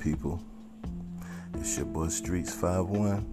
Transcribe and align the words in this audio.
people? 0.00 0.42
It's 1.54 1.76
your 1.76 1.84
boy 1.84 2.08
Streets 2.08 2.54
51. 2.54 3.26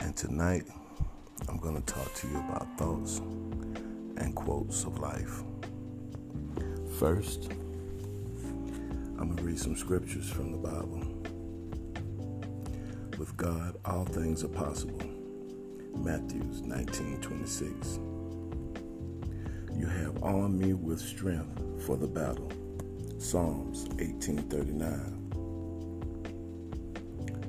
And 0.00 0.16
tonight, 0.16 0.64
I'm 1.48 1.58
going 1.58 1.74
to 1.74 1.82
talk 1.92 2.14
to 2.14 2.28
you 2.28 2.38
about 2.38 2.66
thoughts 2.78 3.18
and 4.16 4.34
quotes 4.34 4.84
of 4.84 4.98
life. 5.00 5.42
First, 6.98 7.52
I'm 9.18 9.26
going 9.26 9.36
to 9.36 9.42
read 9.42 9.58
some 9.58 9.76
scriptures 9.76 10.30
from 10.30 10.52
the 10.52 10.58
Bible. 10.58 11.06
With 13.18 13.36
God, 13.36 13.76
all 13.84 14.06
things 14.06 14.44
are 14.44 14.48
possible. 14.48 15.02
Matthews 15.94 16.62
19:26. 16.62 17.98
You 19.78 19.86
have 19.86 20.22
armed 20.22 20.58
me 20.58 20.72
with 20.72 21.00
strength 21.00 21.84
for 21.84 21.98
the 21.98 22.06
battle. 22.06 22.50
Psalms 23.18 23.86
18:39. 23.98 25.26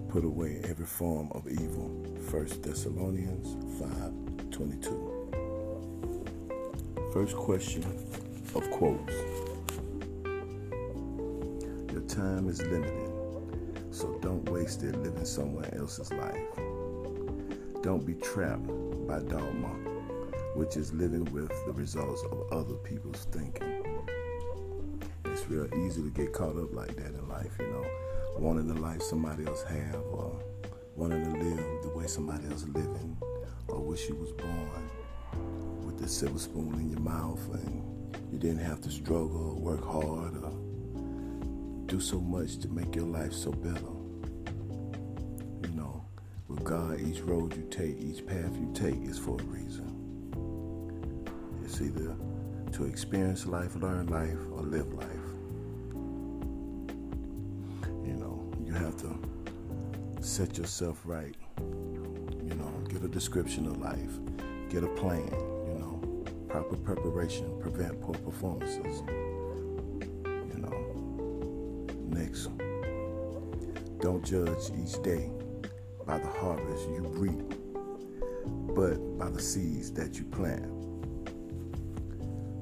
Put 0.09 0.25
away 0.25 0.59
every 0.63 0.87
form 0.87 1.29
of 1.33 1.47
evil. 1.47 1.89
1 2.31 2.63
Thessalonians 2.63 3.55
5:22. 3.79 5.11
First 7.13 7.37
question 7.37 7.83
of 8.55 8.67
quotes. 8.71 9.13
Your 11.91 12.01
time 12.07 12.49
is 12.49 12.63
limited, 12.63 13.11
so 13.91 14.17
don't 14.21 14.49
waste 14.49 14.81
it 14.81 14.99
living 15.03 15.23
someone 15.23 15.65
else's 15.75 16.11
life. 16.11 16.49
Don't 17.83 18.07
be 18.07 18.15
trapped 18.15 18.65
by 19.07 19.19
dogma, 19.19 19.75
which 20.55 20.77
is 20.77 20.95
living 20.95 21.25
with 21.25 21.51
the 21.67 21.73
results 21.73 22.23
of 22.31 22.51
other 22.51 22.77
people's 22.77 23.25
thinking. 23.25 23.78
Real 25.49 25.67
easy 25.83 26.03
to 26.03 26.11
get 26.11 26.31
caught 26.31 26.55
up 26.55 26.71
like 26.73 26.95
that 26.97 27.07
in 27.07 27.27
life, 27.27 27.51
you 27.59 27.65
know, 27.65 27.83
wanting 28.37 28.67
the 28.67 28.79
life 28.79 29.01
somebody 29.01 29.47
else 29.47 29.63
have, 29.63 29.95
or 30.11 30.39
wanting 30.95 31.23
to 31.23 31.31
live 31.31 31.81
the 31.81 31.89
way 31.89 32.05
somebody 32.05 32.45
else 32.45 32.61
is 32.61 32.67
living, 32.69 33.17
or 33.67 33.79
wish 33.79 34.07
you 34.07 34.15
was 34.15 34.31
born 34.33 34.89
with 35.83 35.97
the 35.97 36.07
silver 36.07 36.37
spoon 36.37 36.75
in 36.75 36.91
your 36.91 36.99
mouth 36.99 37.41
and 37.53 38.15
you 38.31 38.37
didn't 38.37 38.59
have 38.59 38.79
to 38.81 38.91
struggle 38.91 39.49
or 39.49 39.55
work 39.55 39.83
hard 39.83 40.37
or 40.37 40.51
do 41.87 41.99
so 41.99 42.19
much 42.19 42.59
to 42.59 42.67
make 42.67 42.95
your 42.95 43.07
life 43.07 43.33
so 43.33 43.51
better. 43.51 43.91
You 45.63 45.75
know, 45.75 46.05
with 46.47 46.63
God, 46.63 47.01
each 47.01 47.21
road 47.21 47.55
you 47.55 47.67
take, 47.71 47.99
each 47.99 48.23
path 48.23 48.55
you 48.55 48.69
take 48.75 49.01
is 49.01 49.17
for 49.17 49.39
a 49.39 49.43
reason. 49.45 49.95
It's 51.63 51.81
either 51.81 52.15
to 52.73 52.85
experience 52.85 53.47
life, 53.47 53.75
learn 53.75 54.05
life, 54.07 54.37
or 54.51 54.61
live 54.61 54.93
life. 54.93 55.28
Set 60.39 60.57
yourself 60.57 61.01
right. 61.03 61.35
You 61.57 62.55
know, 62.55 62.71
get 62.87 63.03
a 63.03 63.09
description 63.09 63.65
of 63.65 63.81
life, 63.81 64.13
get 64.69 64.85
a 64.85 64.87
plan. 64.87 65.27
You 65.67 65.75
know, 65.77 66.23
proper 66.47 66.77
preparation 66.77 67.59
prevent 67.59 67.99
poor 67.99 68.15
performances. 68.15 69.03
You 70.23 70.59
know, 70.63 70.77
next, 72.07 72.51
don't 73.99 74.23
judge 74.23 74.71
each 74.81 75.03
day 75.03 75.29
by 76.07 76.19
the 76.19 76.29
harvest 76.29 76.87
you 76.87 77.01
reap, 77.17 77.53
but 78.73 78.95
by 79.17 79.29
the 79.29 79.41
seeds 79.41 79.91
that 79.91 80.17
you 80.17 80.23
plant. 80.23 80.63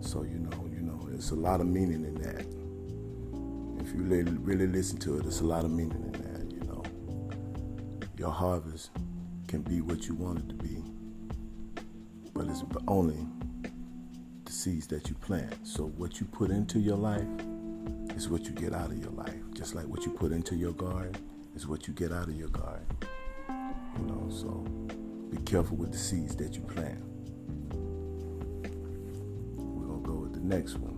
So 0.03 0.23
you 0.23 0.39
know, 0.39 0.67
you 0.73 0.81
know, 0.81 1.09
it's 1.14 1.30
a 1.30 1.36
lot 1.36 1.61
of 1.61 1.67
meaning 1.67 2.05
in 2.05 2.16
that. 2.23 2.48
If 3.86 3.94
you 3.94 4.02
really, 4.02 4.66
listen 4.66 4.98
to 5.02 5.20
it, 5.20 5.28
it's 5.28 5.42
a 5.42 5.45
lot 5.45 5.64
of 5.64 5.70
meaning 5.70 6.02
in 6.05 6.11
that. 6.14 6.27
Your 8.17 8.32
harvest 8.32 8.89
can 9.48 9.61
be 9.61 9.80
what 9.82 10.08
you 10.08 10.16
want 10.16 10.39
it 10.39 10.50
to 10.50 10.55
be, 10.55 10.82
but 12.33 12.48
it's 12.48 12.64
only 12.88 13.28
the 14.44 14.52
seeds 14.52 14.88
that 14.88 15.08
you 15.08 15.14
plant. 15.16 15.55
So 15.61 15.86
what 15.86 16.20
you 16.20 16.26
put 16.26 16.50
into 16.50 16.80
your 16.80 16.98
life 16.98 17.28
is 18.16 18.28
what 18.28 18.45
you 18.45 18.52
get 18.52 18.73
out 18.73 18.89
of 18.89 18.98
your 18.98 19.11
life. 19.11 19.39
Just 19.54 19.76
like 19.76 19.86
what 19.86 20.04
you 20.04 20.11
put 20.11 20.32
into 20.32 20.55
your 20.55 20.72
garden 20.72 21.16
is 21.55 21.67
what 21.67 21.88
you 21.88 21.94
get 21.94 22.11
out 22.11 22.28
of 22.28 22.36
your 22.36 22.50
garden. 22.50 22.88
You 24.00 24.05
know, 24.08 24.28
so 24.32 24.66
be 25.30 25.38
careful 25.44 25.78
with 25.78 25.92
the 25.92 25.98
seeds 25.99 26.36
that 26.38 26.55
you 26.55 26.61
plant. 26.61 27.04
We're 29.58 29.88
gonna 29.88 30.02
go 30.02 30.14
with 30.14 30.34
the 30.34 30.39
next 30.39 30.78
one. 30.78 30.95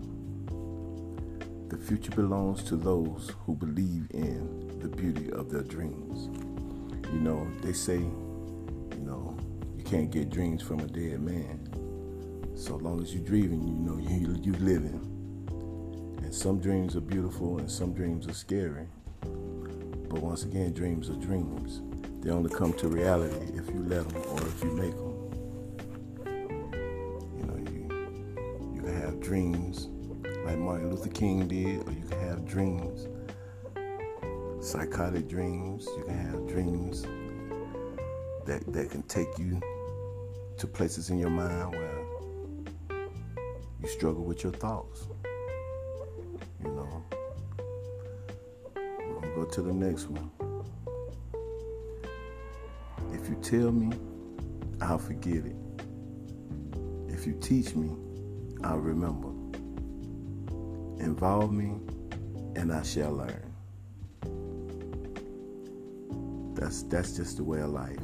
The 1.68 1.78
future 1.78 2.12
belongs 2.12 2.64
to 2.64 2.78
those 2.78 3.34
who 3.46 3.56
believe 3.56 4.08
in 4.12 4.80
the 4.80 4.88
beauty 4.88 5.30
of 5.32 5.52
their 5.52 5.64
dreams. 5.64 6.30
You 7.12 7.20
know, 7.20 7.48
they 7.62 7.74
say, 7.74 7.98
you 7.98 9.02
know, 9.02 9.36
you 9.76 9.84
can't 9.84 10.12
get 10.12 10.30
dreams 10.30 10.62
from 10.62 10.80
a 10.80 10.88
dead 10.88 11.22
man. 11.22 11.70
So 12.56 12.76
long 12.76 13.02
as 13.02 13.14
you're 13.14 13.24
dreaming, 13.24 13.68
you 13.68 13.74
know 13.74 13.98
you 13.98 14.38
you 14.42 14.54
living. 14.60 15.00
And 16.22 16.34
some 16.34 16.60
dreams 16.60 16.96
are 16.96 17.02
beautiful 17.02 17.58
and 17.58 17.72
some 17.72 17.94
dreams 17.94 18.28
are 18.28 18.34
scary. 18.34 18.88
But 19.22 20.22
once 20.22 20.44
again, 20.44 20.74
dreams 20.74 21.10
are 21.10 21.16
dreams. 21.16 21.82
They 22.22 22.32
only 22.32 22.54
come 22.54 22.74
to 22.74 22.88
reality 22.88 23.58
if 23.58 23.68
you 23.70 23.84
let 23.88 24.08
them 24.10 24.22
or 24.24 24.42
if 24.48 24.64
you 24.64 24.72
make 24.72 24.92
them. 24.92 25.16
You 27.38 27.46
know, 27.48 27.58
you 27.72 28.76
you 28.76 28.82
can 28.82 29.02
have 29.02 29.20
dreams 29.20 29.88
like 30.46 30.58
Martin 30.58 30.90
Luther 30.92 31.10
King 31.10 31.48
did, 31.48 31.88
or 31.88 31.92
you 31.92 32.06
can 32.10 32.20
have 32.20 32.46
dreams, 32.46 33.08
psychotic 34.62 35.28
dreams. 35.28 35.88
You 35.98 36.04
can 36.04 36.18
have 36.18 36.48
dreams 36.48 37.04
that 38.46 38.64
that 38.74 38.92
can 38.92 39.04
take 39.04 39.38
you 39.38 39.62
to 40.58 40.68
places 40.68 41.10
in 41.10 41.18
your 41.18 41.30
mind 41.30 41.72
where 41.72 42.06
you 43.82 43.88
struggle 43.88 44.24
with 44.24 44.44
your 44.44 44.54
thoughts. 44.54 45.08
You 46.64 46.70
know. 46.70 47.04
We're 48.76 49.22
gonna 49.22 49.36
go 49.36 49.46
to 49.46 49.62
the 49.62 49.74
next 49.74 50.08
one. 50.10 50.30
If 53.14 53.30
you 53.30 53.36
tell 53.42 53.72
me, 53.72 53.96
I'll 54.82 54.98
forget 54.98 55.46
it. 55.46 55.56
If 57.08 57.26
you 57.26 57.38
teach 57.40 57.76
me, 57.76 57.96
I'll 58.64 58.80
remember. 58.80 59.30
Involve 61.04 61.52
me, 61.54 61.78
and 62.56 62.74
I 62.74 62.84
shall 62.84 63.14
learn. 63.14 63.49
That's 66.60 66.84
that's 66.84 67.16
just 67.16 67.38
the 67.38 67.44
way 67.46 67.62
of 67.62 67.70
life. 67.70 67.98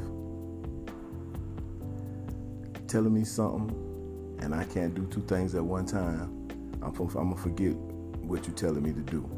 Telling 2.87 3.13
me 3.13 3.25
something, 3.25 4.37
and 4.39 4.55
I 4.55 4.63
can't 4.63 4.95
do 4.95 5.05
two 5.07 5.21
things 5.23 5.55
at 5.55 5.63
one 5.63 5.85
time, 5.85 6.47
I'm, 6.81 6.95
I'm 6.95 7.07
gonna 7.07 7.35
forget 7.35 7.73
what 7.73 8.47
you're 8.47 8.55
telling 8.55 8.81
me 8.81 8.93
to 8.93 9.01
do. 9.01 9.29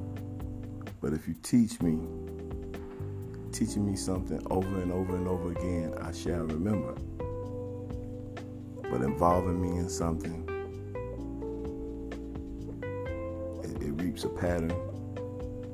But 1.01 1.13
if 1.13 1.27
you 1.27 1.33
teach 1.41 1.81
me, 1.81 1.97
teaching 3.51 3.89
me 3.89 3.95
something 3.95 4.39
over 4.51 4.81
and 4.83 4.91
over 4.91 5.15
and 5.15 5.27
over 5.27 5.51
again, 5.51 5.95
I 5.99 6.11
shall 6.11 6.43
remember. 6.43 6.93
But 8.83 9.01
involving 9.01 9.59
me 9.59 9.79
in 9.79 9.89
something, 9.89 10.43
it, 13.63 13.81
it 13.81 13.91
reaps 13.99 14.25
a 14.25 14.29
pattern, 14.29 14.73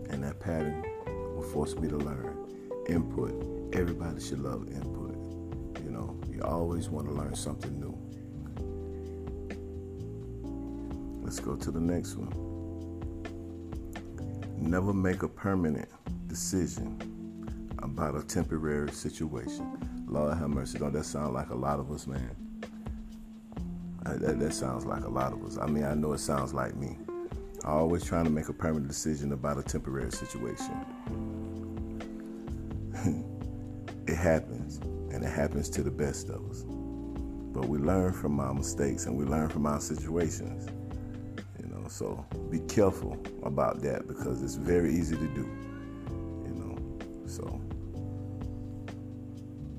and 0.09 0.23
that 0.23 0.39
pattern 0.39 0.85
will 1.35 1.43
force 1.43 1.75
me 1.75 1.89
to 1.89 1.97
learn. 1.97 2.32
Input. 2.89 3.73
Everybody 3.73 4.21
should 4.21 4.39
love 4.39 4.67
input. 4.67 5.15
You 5.83 5.91
know, 5.91 6.19
you 6.29 6.41
always 6.43 6.89
want 6.89 7.07
to 7.07 7.13
learn 7.13 7.35
something 7.35 7.79
new. 7.79 7.97
Let's 11.23 11.39
go 11.39 11.55
to 11.55 11.71
the 11.71 11.79
next 11.79 12.15
one. 12.15 12.31
Never 14.57 14.93
make 14.93 15.23
a 15.23 15.27
permanent 15.27 15.89
decision 16.27 16.99
about 17.79 18.15
a 18.15 18.23
temporary 18.23 18.91
situation. 18.91 20.05
Lord 20.07 20.37
have 20.37 20.49
mercy. 20.49 20.77
Don't 20.77 20.93
that 20.93 21.05
sound 21.05 21.33
like 21.33 21.49
a 21.49 21.55
lot 21.55 21.79
of 21.79 21.91
us, 21.91 22.05
man? 22.05 22.35
That, 24.03 24.39
that 24.39 24.53
sounds 24.53 24.85
like 24.85 25.03
a 25.05 25.09
lot 25.09 25.33
of 25.33 25.43
us. 25.45 25.57
I 25.57 25.65
mean, 25.65 25.85
I 25.85 25.93
know 25.93 26.13
it 26.13 26.19
sounds 26.19 26.53
like 26.53 26.75
me. 26.75 26.97
Always 27.65 28.03
trying 28.03 28.25
to 28.25 28.29
make 28.29 28.49
a 28.49 28.53
permanent 28.53 28.87
decision 28.87 29.31
about 29.31 29.57
a 29.57 29.63
temporary 29.63 30.11
situation. 30.11 30.85
It 34.07 34.15
happens, 34.15 34.77
and 35.13 35.23
it 35.23 35.29
happens 35.29 35.69
to 35.69 35.83
the 35.83 35.91
best 35.91 36.29
of 36.29 36.49
us. 36.49 36.63
But 36.63 37.67
we 37.67 37.77
learn 37.77 38.13
from 38.13 38.39
our 38.39 38.53
mistakes 38.53 39.05
and 39.05 39.15
we 39.15 39.25
learn 39.25 39.47
from 39.47 39.65
our 39.65 39.79
situations. 39.79 40.67
You 41.59 41.67
know, 41.67 41.87
so 41.87 42.25
be 42.49 42.59
careful 42.59 43.17
about 43.43 43.81
that 43.81 44.07
because 44.07 44.41
it's 44.41 44.55
very 44.55 44.93
easy 44.93 45.15
to 45.15 45.27
do. 45.27 45.47
You 46.45 46.53
know, 46.55 47.27
so 47.27 47.61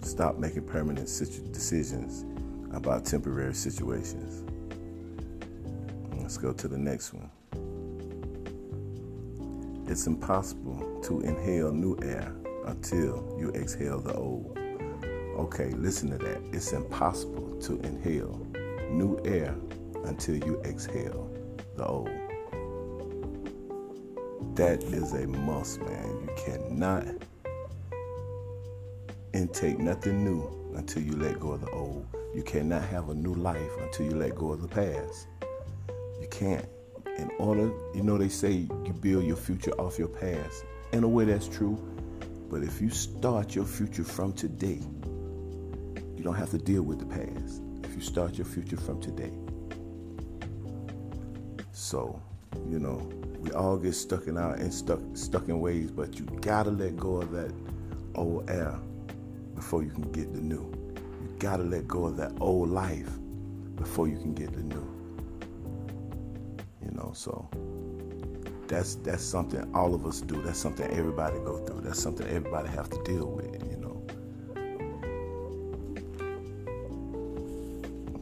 stop 0.03 0.39
making 0.39 0.67
permanent 0.67 1.09
situ- 1.09 1.47
decisions 1.49 2.25
about 2.73 3.05
temporary 3.05 3.55
situations. 3.55 4.43
Let's 6.17 6.39
go 6.39 6.53
to 6.53 6.69
the 6.69 6.79
next 6.79 7.13
one. 7.13 7.31
It's 9.87 10.07
impossible 10.07 11.01
to 11.05 11.21
inhale 11.21 11.73
new 11.73 11.99
air 12.03 12.35
until 12.65 13.37
you 13.39 13.51
exhale 13.51 14.01
the 14.01 14.15
old. 14.15 14.59
Okay, 15.37 15.71
listen 15.71 16.11
to 16.11 16.19
that. 16.19 16.41
It's 16.53 16.73
impossible 16.73 17.61
to 17.63 17.81
inhale 17.81 18.47
new 18.91 19.21
air 19.25 19.55
until 20.05 20.37
you 20.37 20.61
exhale 20.65 21.31
the 21.77 21.85
old. 21.85 22.11
That 24.55 24.83
is 24.85 25.13
a 25.15 25.27
must, 25.27 25.81
man. 25.81 26.29
You 26.29 26.31
cannot 26.37 27.07
intake 29.33 29.79
nothing 29.81 30.25
new 30.25 30.73
until 30.77 31.03
you 31.03 31.17
let 31.17 31.41
go 31.41 31.53
of 31.53 31.63
the 31.63 31.71
old. 31.71 32.07
You 32.35 32.43
cannot 32.43 32.83
have 32.85 33.09
a 33.09 33.15
new 33.15 33.35
life 33.35 33.71
until 33.81 34.07
you 34.07 34.15
let 34.15 34.37
go 34.37 34.53
of 34.53 34.63
the 34.63 34.69
past. 34.69 35.27
You 36.21 36.29
can't. 36.31 36.67
In 37.19 37.31
order, 37.39 37.71
you 37.95 38.03
know, 38.03 38.19
they 38.19 38.29
say 38.29 38.51
you 38.53 38.93
build 39.01 39.25
your 39.25 39.37
future 39.37 39.73
off 39.73 39.99
your 39.99 40.09
past. 40.09 40.65
In 40.93 41.05
a 41.05 41.09
way, 41.09 41.25
that's 41.25 41.49
true. 41.49 41.79
But 42.55 42.63
if 42.63 42.81
you 42.81 42.89
start 42.89 43.57
your 43.57 43.65
future 43.65 44.05
from 44.05 44.33
today, 44.33 44.79
you 46.17 46.23
don't 46.23 46.37
have 46.37 46.51
to 46.51 46.59
deal 46.59 46.83
with 46.83 47.01
the 47.01 47.05
past. 47.05 47.61
If 47.83 47.97
you 47.97 48.01
start 48.01 48.39
your 48.39 48.45
future 48.45 48.77
from 48.77 49.01
today. 49.01 49.33
So, 51.73 52.23
you 52.71 52.79
know, 52.79 53.11
we 53.41 53.51
all 53.51 53.77
get 53.77 53.95
stuck 53.95 54.29
in 54.29 54.39
our 54.39 54.55
and 54.55 54.73
stuck 54.73 55.01
stuck 55.15 55.49
in 55.49 55.59
ways, 55.59 55.91
but 55.91 56.17
you 56.17 56.27
gotta 56.43 56.71
let 56.71 56.97
go 56.97 57.17
of 57.17 57.33
that 57.33 57.53
old 58.15 58.49
air 58.49 58.79
before 59.57 59.83
you 59.83 59.91
can 59.91 60.13
get 60.13 60.33
the 60.33 60.41
new. 60.41 60.73
You 61.23 61.35
gotta 61.41 61.65
let 61.65 61.89
go 61.89 62.05
of 62.05 62.17
that 62.19 62.35
old 62.39 62.71
life 62.71 63.11
before 63.75 64.07
you 64.07 64.17
can 64.17 64.33
get 64.33 64.53
the 64.53 64.63
new. 64.63 64.87
You 66.85 66.93
know, 66.93 67.11
so 67.17 67.51
that's 68.75 68.97
that's 68.97 69.23
something 69.23 69.73
all 69.73 69.95
of 69.95 70.05
us 70.05 70.21
do. 70.21 70.43
That's 70.43 70.59
something 70.59 70.91
everybody 70.91 71.39
go 71.39 71.59
through. 71.59 71.83
That's 71.83 72.03
something 72.03 72.27
everybody 72.27 72.69
have 72.71 72.91
to 72.91 73.01
deal 73.05 73.31
with, 73.31 73.63
you 73.71 73.77
know. 73.77 74.05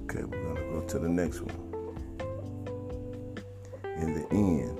Okay, 0.04 0.24
we're 0.24 0.44
gonna 0.44 0.60
go 0.72 0.82
to 0.86 0.98
the 0.98 1.08
next 1.08 1.40
one. 1.40 1.56
In 3.96 4.12
the 4.12 4.26
end, 4.30 4.78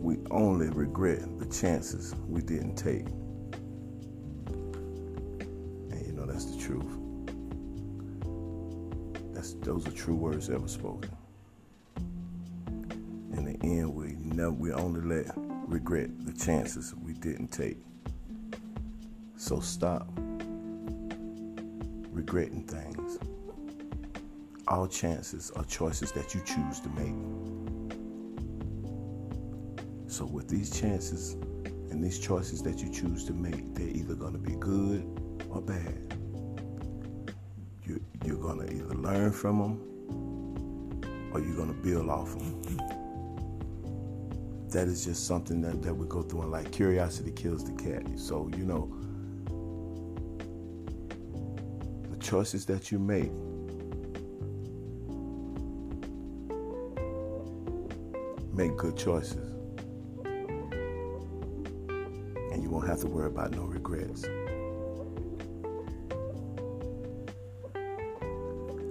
we 0.00 0.18
only 0.30 0.68
regret 0.68 1.40
the 1.40 1.46
chances 1.46 2.14
we 2.28 2.40
didn't 2.40 2.76
take. 2.76 3.06
And 5.90 6.06
you 6.06 6.12
know 6.12 6.24
that's 6.24 6.44
the 6.44 6.58
truth. 6.62 6.86
That's 9.34 9.54
those 9.54 9.88
are 9.88 9.92
true 9.92 10.14
words 10.14 10.50
ever 10.50 10.68
spoken 10.68 11.10
end, 13.62 13.94
we 13.94 14.16
never 14.18 14.50
we 14.50 14.72
only 14.72 15.00
let 15.00 15.32
regret 15.36 16.10
the 16.24 16.32
chances 16.32 16.94
we 16.94 17.12
didn't 17.12 17.48
take. 17.48 17.78
So 19.36 19.60
stop 19.60 20.08
regretting 22.10 22.64
things. 22.64 23.18
All 24.66 24.86
chances 24.86 25.50
are 25.52 25.64
choices 25.64 26.12
that 26.12 26.34
you 26.34 26.40
choose 26.44 26.80
to 26.80 26.88
make. 26.90 27.14
So 30.08 30.24
with 30.24 30.48
these 30.48 30.70
chances 30.78 31.34
and 31.90 32.02
these 32.02 32.18
choices 32.18 32.62
that 32.62 32.78
you 32.78 32.90
choose 32.90 33.24
to 33.26 33.32
make, 33.32 33.74
they're 33.74 33.88
either 33.88 34.14
going 34.14 34.32
to 34.32 34.38
be 34.38 34.56
good 34.56 35.04
or 35.50 35.60
bad. 35.60 36.14
You, 37.84 38.02
you're 38.24 38.36
going 38.36 38.66
to 38.66 38.74
either 38.74 38.94
learn 38.94 39.32
from 39.32 39.58
them 39.58 41.30
or 41.32 41.40
you're 41.40 41.56
going 41.56 41.68
to 41.68 41.80
build 41.82 42.08
off 42.08 42.30
them 42.36 42.97
that 44.70 44.86
is 44.86 45.04
just 45.04 45.26
something 45.26 45.60
that, 45.62 45.82
that 45.82 45.94
we 45.94 46.06
go 46.06 46.22
through 46.22 46.42
and 46.42 46.50
like 46.50 46.70
curiosity 46.70 47.30
kills 47.30 47.64
the 47.64 47.72
cat. 47.82 48.02
So, 48.16 48.50
you 48.56 48.64
know, 48.64 48.92
the 52.10 52.16
choices 52.18 52.66
that 52.66 52.92
you 52.92 52.98
make 52.98 53.32
make 58.52 58.76
good 58.76 58.96
choices. 58.96 59.52
And 62.52 62.62
you 62.62 62.68
won't 62.68 62.88
have 62.88 63.00
to 63.00 63.06
worry 63.06 63.28
about 63.28 63.52
no 63.52 63.62
regrets. 63.62 64.26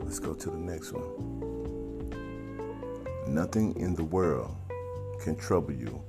Let's 0.01 0.19
go 0.19 0.33
to 0.33 0.49
the 0.49 0.57
next 0.57 0.93
one. 0.93 1.35
Nothing 3.27 3.77
in 3.77 3.93
the 3.93 4.05
world 4.05 4.55
can 5.19 5.35
trouble 5.35 5.73
you 5.73 6.01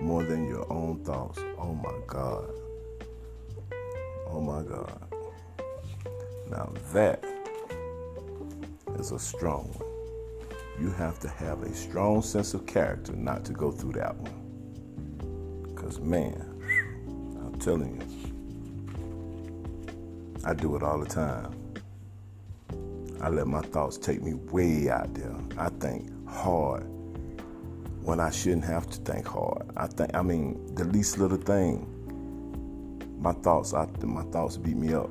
more 0.00 0.24
than 0.24 0.46
your 0.48 0.70
own 0.72 1.02
thoughts. 1.04 1.38
Oh 1.58 1.74
my 1.74 1.98
God. 2.06 2.50
Oh 4.28 4.40
my 4.40 4.62
God. 4.62 5.00
Now 6.50 6.72
that 6.92 7.24
is 8.98 9.12
a 9.12 9.18
strong 9.18 9.72
one. 9.74 9.86
You 10.80 10.90
have 10.90 11.18
to 11.20 11.28
have 11.28 11.62
a 11.62 11.74
strong 11.74 12.22
sense 12.22 12.54
of 12.54 12.66
character 12.66 13.12
not 13.12 13.44
to 13.46 13.52
go 13.52 13.70
through 13.70 13.92
that 13.92 14.14
one. 14.16 15.64
Because, 15.74 16.00
man, 16.00 16.44
I'm 17.44 17.58
telling 17.58 18.00
you, 18.00 18.06
I 20.44 20.52
do 20.52 20.76
it 20.76 20.82
all 20.82 20.98
the 20.98 21.06
time. 21.06 21.54
I 23.20 23.30
let 23.30 23.46
my 23.46 23.62
thoughts 23.62 23.96
take 23.96 24.22
me 24.22 24.34
way 24.34 24.90
out 24.90 25.14
there. 25.14 25.34
I 25.56 25.70
think 25.70 26.10
hard 26.28 26.86
when 28.06 28.20
I 28.20 28.30
shouldn't 28.30 28.64
have 28.64 28.88
to 28.90 28.98
think 28.98 29.26
hard. 29.26 29.68
I 29.76 29.88
think 29.88 30.14
I 30.14 30.22
mean 30.22 30.74
the 30.76 30.84
least 30.84 31.18
little 31.18 31.36
thing. 31.36 31.92
My 33.18 33.32
thoughts, 33.32 33.74
I, 33.74 33.88
my 34.04 34.22
thoughts 34.30 34.56
beat 34.56 34.76
me 34.76 34.94
up. 34.94 35.10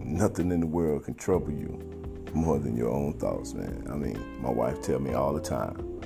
Nothing 0.00 0.50
in 0.50 0.58
the 0.58 0.66
world 0.66 1.04
can 1.04 1.14
trouble 1.14 1.52
you 1.52 1.78
more 2.34 2.58
than 2.58 2.76
your 2.76 2.90
own 2.90 3.12
thoughts, 3.14 3.54
man. 3.54 3.86
I 3.88 3.94
mean, 3.94 4.18
my 4.42 4.50
wife 4.50 4.82
tell 4.82 4.98
me 4.98 5.14
all 5.14 5.32
the 5.32 5.40
time, 5.40 6.00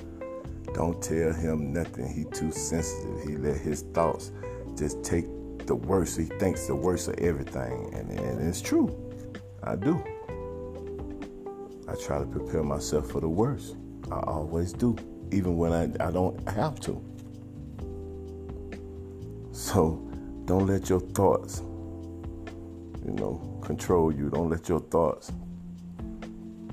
don't 0.75 1.01
tell 1.01 1.33
him 1.33 1.73
nothing. 1.73 2.13
He 2.13 2.25
too 2.25 2.51
sensitive. 2.51 3.23
He 3.27 3.35
let 3.35 3.59
his 3.59 3.81
thoughts 3.93 4.31
just 4.77 5.03
take 5.03 5.25
the 5.65 5.75
worst. 5.75 6.19
He 6.19 6.25
thinks 6.25 6.67
the 6.67 6.75
worst 6.75 7.07
of 7.07 7.15
everything, 7.15 7.91
and, 7.95 8.11
and 8.11 8.47
it's 8.47 8.61
true. 8.61 8.95
I 9.63 9.75
do. 9.77 9.95
I 11.87 11.95
try 11.95 12.19
to 12.19 12.25
prepare 12.27 12.61
myself 12.61 13.09
for 13.09 13.19
the 13.19 13.29
worst. 13.29 13.77
I 14.11 14.19
always 14.19 14.71
do 14.71 14.95
even 15.31 15.57
when 15.57 15.73
I, 15.73 16.07
I 16.07 16.11
don't 16.11 16.47
have 16.49 16.79
to. 16.81 17.01
So 19.51 20.05
don't 20.45 20.67
let 20.67 20.89
your 20.89 20.99
thoughts, 20.99 21.61
you 23.05 23.11
know, 23.13 23.59
control 23.63 24.11
you. 24.11 24.29
Don't 24.29 24.49
let 24.49 24.69
your 24.69 24.81
thoughts 24.81 25.31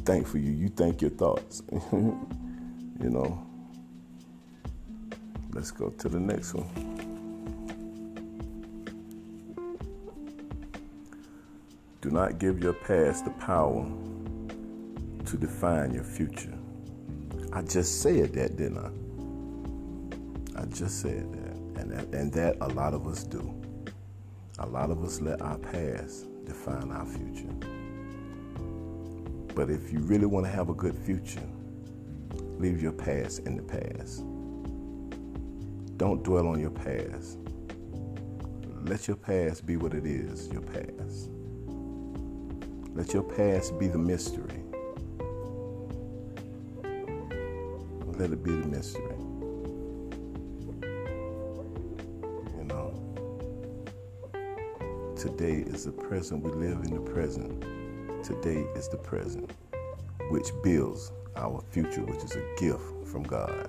think 0.04 0.26
for 0.26 0.38
you. 0.38 0.50
You 0.50 0.68
think 0.68 1.00
your 1.00 1.10
thoughts. 1.10 1.62
you 1.92 3.10
know. 3.10 3.46
Let's 5.52 5.70
go 5.70 5.90
to 5.90 6.08
the 6.08 6.18
next 6.18 6.54
one. 6.54 6.92
Do 12.00 12.10
not 12.10 12.38
give 12.38 12.62
your 12.62 12.72
past 12.72 13.24
the 13.24 13.30
power 13.32 13.86
to 15.26 15.36
define 15.36 15.94
your 15.94 16.04
future. 16.04 16.58
I 17.52 17.60
just 17.62 18.00
said 18.00 18.32
that, 18.34 18.56
didn't 18.56 18.78
I? 18.78 20.62
I 20.62 20.64
just 20.66 21.00
said 21.00 21.30
that. 21.32 21.80
And 21.80 21.90
that, 21.90 22.06
and 22.14 22.32
that 22.32 22.56
a 22.60 22.68
lot 22.68 22.94
of 22.94 23.06
us 23.06 23.24
do. 23.24 23.54
A 24.58 24.66
lot 24.66 24.90
of 24.90 25.02
us 25.04 25.20
let 25.20 25.42
our 25.42 25.58
past 25.58 26.26
define 26.44 26.90
our 26.90 27.04
future. 27.04 27.52
But 29.54 29.68
if 29.70 29.92
you 29.92 29.98
really 30.00 30.26
want 30.26 30.46
to 30.46 30.52
have 30.52 30.70
a 30.70 30.74
good 30.74 30.96
future, 30.96 31.46
leave 32.58 32.80
your 32.82 32.92
past 32.92 33.40
in 33.40 33.56
the 33.56 33.62
past. 33.62 34.24
Don't 35.98 36.22
dwell 36.22 36.48
on 36.48 36.58
your 36.58 36.70
past. 36.70 37.38
Let 38.84 39.06
your 39.06 39.16
past 39.16 39.66
be 39.66 39.76
what 39.76 39.92
it 39.94 40.06
is, 40.06 40.48
your 40.48 40.62
past. 40.62 41.30
Let 42.94 43.12
your 43.12 43.22
past 43.22 43.78
be 43.78 43.88
the 43.88 43.98
mystery. 43.98 44.61
It 48.30 48.44
be 48.44 48.50
the 48.52 48.68
mystery. 48.68 49.16
You 52.56 52.64
know, 52.64 53.16
today 55.16 55.64
is 55.66 55.86
the 55.86 55.92
present. 55.92 56.44
We 56.44 56.52
live 56.52 56.84
in 56.84 56.94
the 56.94 57.00
present. 57.00 57.64
Today 58.22 58.66
is 58.76 58.88
the 58.88 58.98
present, 58.98 59.50
which 60.30 60.50
builds 60.62 61.10
our 61.36 61.62
future, 61.70 62.02
which 62.02 62.22
is 62.22 62.36
a 62.36 62.44
gift 62.58 62.82
from 63.06 63.24
God. 63.24 63.68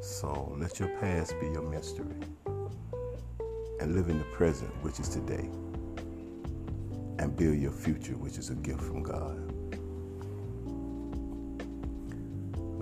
So 0.00 0.54
let 0.58 0.80
your 0.80 0.88
past 1.00 1.38
be 1.40 1.46
your 1.46 1.62
mystery 1.62 2.16
and 3.80 3.94
live 3.94 4.08
in 4.08 4.18
the 4.18 4.24
present, 4.26 4.70
which 4.82 5.00
is 5.00 5.08
today, 5.08 5.48
and 7.18 7.36
build 7.36 7.58
your 7.58 7.72
future, 7.72 8.16
which 8.16 8.38
is 8.38 8.50
a 8.50 8.54
gift 8.56 8.80
from 8.82 9.02
God. 9.02 9.59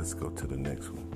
Let's 0.09 0.19
go 0.19 0.31
to 0.31 0.47
the 0.47 0.57
next 0.57 0.89
one. 0.89 1.07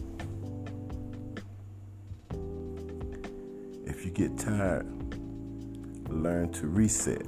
If 3.86 4.04
you 4.04 4.10
get 4.10 4.36
tired, 4.36 4.86
learn 6.10 6.52
to 6.52 6.66
reset, 6.66 7.22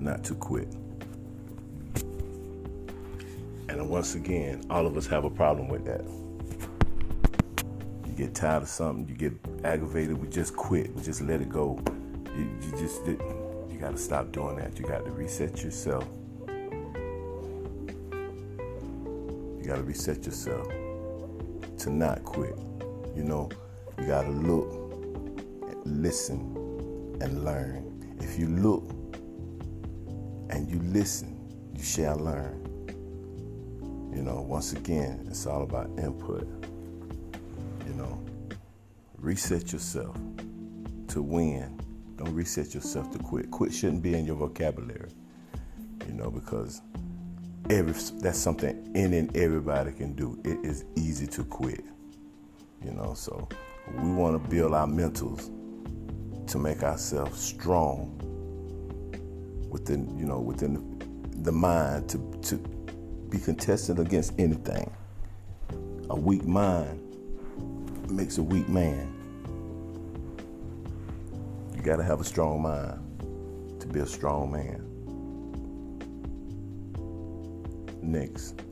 not 0.00 0.24
to 0.24 0.34
quit. 0.34 0.66
And 3.68 3.88
once 3.88 4.16
again, 4.16 4.64
all 4.68 4.84
of 4.84 4.96
us 4.96 5.06
have 5.06 5.24
a 5.24 5.30
problem 5.30 5.68
with 5.68 5.84
that. 5.84 6.04
You 8.08 8.12
get 8.16 8.34
tired 8.34 8.64
of 8.64 8.68
something, 8.68 9.06
you 9.08 9.14
get 9.14 9.32
aggravated, 9.62 10.20
we 10.20 10.26
just 10.26 10.56
quit, 10.56 10.92
we 10.92 11.02
just 11.04 11.20
let 11.20 11.40
it 11.40 11.50
go. 11.50 11.78
You, 12.36 12.50
you 12.62 12.70
just 12.72 13.04
didn't 13.04 13.70
you 13.70 13.78
got 13.78 13.92
to 13.92 13.98
stop 13.98 14.32
doing 14.32 14.56
that. 14.56 14.76
You 14.76 14.86
got 14.86 15.04
to 15.04 15.12
reset 15.12 15.62
yourself. 15.62 16.04
You 19.56 19.62
got 19.64 19.76
to 19.76 19.84
reset 19.84 20.26
yourself 20.26 20.66
to 21.86 21.92
not 21.92 22.24
quit. 22.24 22.56
You 23.14 23.22
know, 23.22 23.48
you 23.98 24.06
got 24.06 24.22
to 24.22 24.30
look, 24.30 24.68
listen, 25.84 26.40
and 27.20 27.44
learn. 27.44 28.16
If 28.20 28.38
you 28.38 28.48
look 28.48 28.90
and 30.50 30.68
you 30.68 30.80
listen, 30.80 31.36
you 31.74 31.82
shall 31.82 32.16
learn. 32.16 32.62
You 34.14 34.22
know, 34.22 34.40
once 34.40 34.72
again, 34.72 35.26
it's 35.30 35.46
all 35.46 35.62
about 35.62 35.88
input. 35.98 36.46
You 37.86 37.94
know, 37.94 38.22
reset 39.18 39.72
yourself 39.72 40.16
to 41.08 41.22
win 41.22 41.80
don't 42.16 42.34
reset 42.34 42.72
yourself 42.72 43.10
to 43.10 43.18
quit. 43.18 43.50
Quit 43.50 43.74
shouldn't 43.74 44.02
be 44.02 44.14
in 44.14 44.24
your 44.24 44.36
vocabulary, 44.36 45.10
you 46.06 46.14
know, 46.14 46.30
because 46.30 46.80
every 47.70 47.92
that's 48.20 48.38
something 48.38 48.92
any 48.94 49.18
and 49.18 49.36
everybody 49.36 49.92
can 49.92 50.14
do. 50.14 50.38
It 50.44 50.64
is 50.64 50.84
easy 50.96 51.26
to 51.28 51.44
quit, 51.44 51.84
you 52.84 52.92
know. 52.92 53.14
So 53.14 53.48
we 53.94 54.10
want 54.12 54.42
to 54.42 54.48
build 54.50 54.74
our 54.74 54.86
mentals 54.86 55.50
to 56.48 56.58
make 56.58 56.82
ourselves 56.82 57.40
strong 57.40 58.12
within, 59.70 60.18
you 60.18 60.26
know, 60.26 60.40
within 60.40 60.98
the, 61.42 61.52
mind 61.52 62.08
to 62.10 62.18
to 62.42 62.56
be 63.28 63.38
contested 63.38 63.98
against 63.98 64.32
anything. 64.38 64.90
A 66.10 66.16
weak 66.16 66.44
mind 66.44 67.00
makes 68.10 68.38
a 68.38 68.42
weak 68.42 68.68
man 68.68 69.12
You 71.74 71.82
got 71.82 71.96
to 71.96 72.04
have 72.04 72.20
a 72.20 72.24
strong 72.24 72.62
mind 72.62 73.80
to 73.80 73.86
be 73.86 74.00
a 74.00 74.06
strong 74.06 74.50
man. 74.50 74.95
Next, 78.06 78.62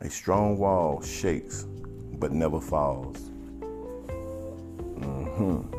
a 0.00 0.10
strong 0.10 0.58
wall 0.58 1.00
shakes 1.02 1.66
but 2.18 2.32
never 2.32 2.60
falls. 2.60 3.30
Mm-hmm. 4.98 5.78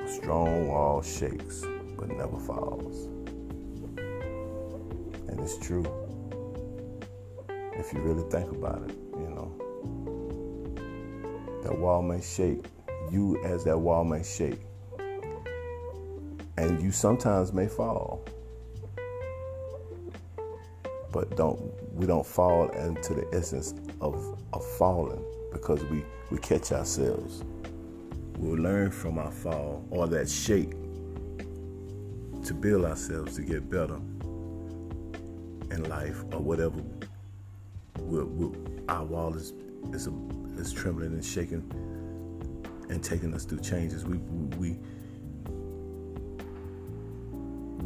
A 0.00 0.08
strong 0.08 0.68
wall 0.68 1.02
shakes 1.02 1.66
but 1.98 2.08
never 2.08 2.38
falls. 2.38 3.08
And 5.28 5.38
it's 5.38 5.58
true. 5.58 5.84
If 7.74 7.92
you 7.92 8.00
really 8.00 8.24
think 8.30 8.50
about 8.52 8.88
it, 8.88 8.96
you 9.12 9.28
know. 9.28 9.52
That 11.62 11.78
wall 11.78 12.00
may 12.00 12.22
shake, 12.22 12.64
you 13.10 13.38
as 13.44 13.64
that 13.64 13.76
wall 13.76 14.04
may 14.04 14.22
shake. 14.22 14.62
And 16.56 16.80
you 16.82 16.90
sometimes 16.90 17.52
may 17.52 17.68
fall. 17.68 18.24
But 21.12 21.36
don't 21.36 21.60
we 21.94 22.06
don't 22.06 22.26
fall 22.26 22.70
into 22.70 23.14
the 23.14 23.28
essence 23.34 23.74
of, 24.00 24.38
of 24.52 24.66
falling 24.78 25.22
because 25.52 25.84
we, 25.84 26.04
we 26.30 26.38
catch 26.38 26.72
ourselves. 26.72 27.44
We'll 28.38 28.60
learn 28.60 28.90
from 28.90 29.18
our 29.18 29.30
fall 29.30 29.84
or 29.90 30.08
that 30.08 30.28
shake 30.28 30.70
to 32.44 32.54
build 32.54 32.86
ourselves 32.86 33.36
to 33.36 33.42
get 33.42 33.70
better 33.70 33.96
in 35.70 35.84
life 35.88 36.22
or 36.32 36.40
whatever 36.40 36.82
we're, 37.98 38.24
we're, 38.24 38.56
our 38.88 39.04
wall 39.04 39.34
is, 39.36 39.52
is, 39.92 40.08
is 40.56 40.72
trembling 40.72 41.12
and 41.12 41.24
shaking 41.24 41.62
and 42.88 43.02
taking 43.02 43.34
us 43.34 43.44
through 43.44 43.60
changes. 43.60 44.04
We 44.04 44.18
we 44.58 44.78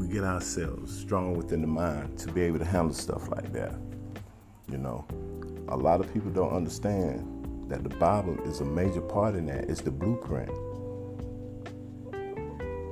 get 0.06 0.24
ourselves 0.24 0.96
strong 0.96 1.36
within 1.36 1.60
the 1.60 1.66
mind 1.66 2.18
to 2.18 2.32
be 2.32 2.42
able 2.42 2.58
to 2.58 2.64
handle 2.64 2.94
stuff 2.94 3.28
like 3.28 3.52
that. 3.52 3.74
You 4.68 4.78
know, 4.78 5.06
a 5.68 5.76
lot 5.76 6.00
of 6.00 6.12
people 6.12 6.30
don't 6.30 6.52
understand 6.52 7.68
that 7.68 7.82
the 7.82 7.94
Bible 7.96 8.38
is 8.44 8.60
a 8.60 8.64
major 8.64 9.00
part 9.00 9.34
in 9.34 9.46
that. 9.46 9.68
It's 9.68 9.80
the 9.80 9.90
blueprint 9.90 10.50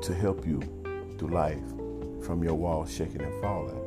to 0.03 0.15
help 0.15 0.47
you 0.47 0.61
through 1.19 1.29
life 1.29 1.63
from 2.25 2.43
your 2.43 2.55
wall 2.55 2.87
shaking 2.87 3.23
and 3.23 3.41
falling. 3.41 3.81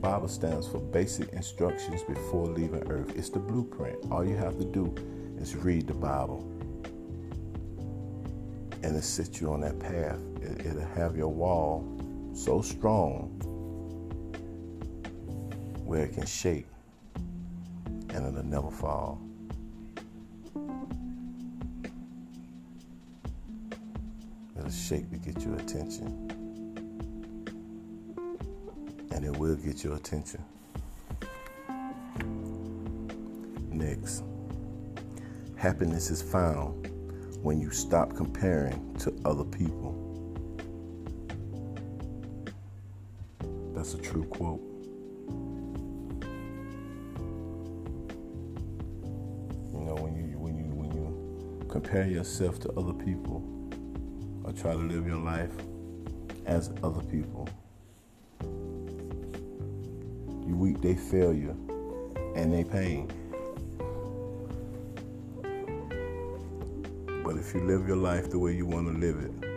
Bible 0.00 0.28
stands 0.28 0.66
for 0.66 0.78
basic 0.78 1.28
instructions 1.32 2.02
before 2.02 2.46
leaving 2.46 2.90
earth. 2.90 3.16
It's 3.16 3.30
the 3.30 3.38
blueprint. 3.38 4.10
All 4.10 4.24
you 4.26 4.36
have 4.36 4.58
to 4.58 4.64
do 4.64 4.94
is 5.38 5.54
read 5.54 5.86
the 5.86 5.94
Bible 5.94 6.48
and 8.82 8.96
it 8.96 9.04
sets 9.04 9.40
you 9.40 9.52
on 9.52 9.60
that 9.60 9.78
path. 9.78 10.18
It, 10.40 10.66
it'll 10.66 10.84
have 10.94 11.16
your 11.16 11.28
wall 11.28 11.86
so 12.34 12.62
strong 12.62 13.28
where 15.84 16.04
it 16.04 16.14
can 16.14 16.26
shake 16.26 16.66
and 18.14 18.26
it'll 18.26 18.44
never 18.44 18.70
fall. 18.70 19.20
It'll 24.58 24.70
shake 24.70 25.10
to 25.10 25.16
get 25.16 25.42
your 25.42 25.56
attention. 25.56 26.30
And 29.10 29.24
it 29.24 29.36
will 29.36 29.56
get 29.56 29.82
your 29.82 29.96
attention. 29.96 30.42
Next, 33.70 34.22
happiness 35.56 36.10
is 36.10 36.22
found 36.22 36.88
when 37.42 37.60
you 37.60 37.70
stop 37.70 38.14
comparing 38.14 38.94
to 39.00 39.12
other 39.24 39.44
people. 39.44 39.91
A 43.94 43.98
true 43.98 44.24
quote. 44.24 44.60
You 49.70 49.80
know, 49.84 49.96
when 49.96 50.14
you 50.16 50.38
when 50.38 50.56
you 50.56 50.64
when 50.64 50.90
you 50.92 51.66
compare 51.68 52.06
yourself 52.06 52.58
to 52.60 52.70
other 52.72 52.94
people 52.94 53.44
or 54.44 54.52
try 54.52 54.72
to 54.72 54.78
live 54.78 55.06
your 55.06 55.18
life 55.18 55.50
as 56.46 56.70
other 56.82 57.02
people, 57.02 57.46
you 60.46 60.56
weep 60.56 60.80
their 60.80 60.96
failure 60.96 61.54
and 62.34 62.50
their 62.54 62.64
pain. 62.64 63.10
But 67.22 67.36
if 67.36 67.52
you 67.52 67.60
live 67.60 67.86
your 67.86 67.98
life 67.98 68.30
the 68.30 68.38
way 68.38 68.54
you 68.56 68.64
want 68.64 68.86
to 68.86 68.98
live 68.98 69.18
it, 69.18 69.51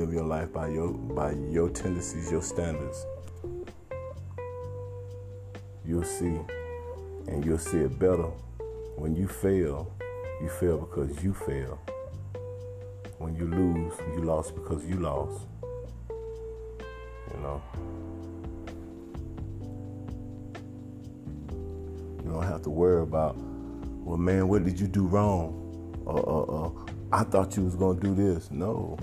live 0.00 0.14
your 0.14 0.24
life 0.24 0.50
by 0.50 0.66
your 0.66 0.92
by 0.92 1.32
your 1.50 1.68
tendencies, 1.68 2.30
your 2.30 2.40
standards, 2.40 3.04
you'll 5.84 6.02
see, 6.02 6.40
and 7.28 7.44
you'll 7.44 7.58
see 7.58 7.76
it 7.80 7.98
better. 7.98 8.30
When 8.96 9.14
you 9.14 9.28
fail, 9.28 9.92
you 10.40 10.48
fail 10.48 10.78
because 10.78 11.22
you 11.22 11.34
fail. 11.34 11.78
When 13.18 13.36
you 13.36 13.46
lose, 13.46 13.92
you 14.14 14.22
lost 14.22 14.54
because 14.54 14.82
you 14.86 14.96
lost. 14.96 15.46
You 17.34 17.40
know. 17.42 17.62
You 22.24 22.30
don't 22.30 22.42
have 22.44 22.62
to 22.62 22.70
worry 22.70 23.02
about, 23.02 23.36
well, 23.36 24.16
man, 24.16 24.48
what 24.48 24.64
did 24.64 24.80
you 24.80 24.86
do 24.86 25.06
wrong? 25.06 26.02
Or, 26.06 26.20
or, 26.20 26.44
or 26.46 26.86
I 27.12 27.22
thought 27.24 27.54
you 27.58 27.64
was 27.64 27.74
gonna 27.74 28.00
do 28.00 28.14
this. 28.14 28.50
No. 28.50 28.96